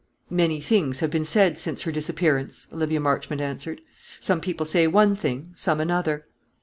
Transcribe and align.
"Many 0.31 0.61
things 0.61 0.99
have 1.01 1.11
been 1.11 1.23
said 1.25 1.59
since 1.59 1.83
her 1.83 1.91
disappearance," 1.91 2.65
Olivia 2.73 2.99
Marchmont 2.99 3.39
answered. 3.39 3.81
"Some 4.19 4.41
people 4.41 4.65
say 4.65 4.87
one 4.87 5.13
thing, 5.15 5.51
some 5.53 5.79
another." 5.79 6.25